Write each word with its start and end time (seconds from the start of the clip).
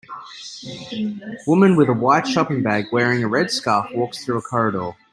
Women 1.45 1.75
with 1.75 1.87
a 1.87 1.93
white 1.93 2.25
shopping 2.27 2.63
bag 2.63 2.85
wearing 2.91 3.23
a 3.23 3.27
red 3.27 3.51
scarf 3.51 3.91
walks 3.93 4.25
through 4.25 4.39
a 4.39 4.41
corridor. 4.41 4.93